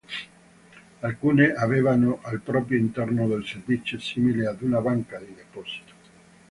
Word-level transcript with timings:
Alcune 1.01 1.51
avevano 1.53 2.21
al 2.23 2.41
proprio 2.41 2.79
interno 2.79 3.21
un 3.25 3.43
servizio 3.45 3.99
simile 3.99 4.47
ad 4.47 4.63
una 4.63 4.79
banca 4.81 5.19
di 5.19 5.31
deposito. 5.35 5.93